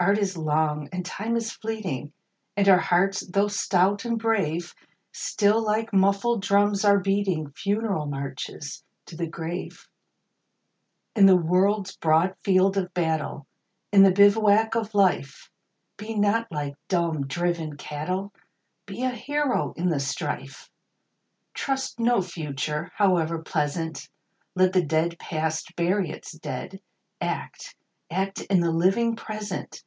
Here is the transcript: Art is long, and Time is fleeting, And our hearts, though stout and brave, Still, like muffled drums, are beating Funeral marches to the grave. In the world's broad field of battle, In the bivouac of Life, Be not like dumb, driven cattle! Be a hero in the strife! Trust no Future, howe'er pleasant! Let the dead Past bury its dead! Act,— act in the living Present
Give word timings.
Art 0.00 0.18
is 0.18 0.36
long, 0.36 0.90
and 0.92 1.02
Time 1.06 1.34
is 1.34 1.50
fleeting, 1.50 2.12
And 2.58 2.68
our 2.68 2.78
hearts, 2.78 3.26
though 3.26 3.48
stout 3.48 4.04
and 4.04 4.18
brave, 4.18 4.74
Still, 5.12 5.62
like 5.64 5.94
muffled 5.94 6.42
drums, 6.42 6.84
are 6.84 6.98
beating 7.00 7.50
Funeral 7.52 8.04
marches 8.04 8.84
to 9.06 9.16
the 9.16 9.26
grave. 9.26 9.88
In 11.16 11.24
the 11.24 11.38
world's 11.38 11.96
broad 11.96 12.34
field 12.42 12.76
of 12.76 12.92
battle, 12.92 13.46
In 13.94 14.02
the 14.02 14.10
bivouac 14.12 14.74
of 14.74 14.94
Life, 14.94 15.50
Be 15.96 16.14
not 16.14 16.52
like 16.52 16.74
dumb, 16.88 17.26
driven 17.26 17.78
cattle! 17.78 18.30
Be 18.84 19.04
a 19.04 19.10
hero 19.10 19.72
in 19.74 19.88
the 19.88 20.00
strife! 20.00 20.68
Trust 21.54 21.98
no 21.98 22.20
Future, 22.20 22.90
howe'er 22.96 23.38
pleasant! 23.42 24.06
Let 24.54 24.74
the 24.74 24.84
dead 24.84 25.18
Past 25.18 25.74
bury 25.76 26.10
its 26.10 26.32
dead! 26.32 26.82
Act,— 27.22 27.74
act 28.10 28.42
in 28.42 28.60
the 28.60 28.70
living 28.70 29.16
Present 29.16 29.82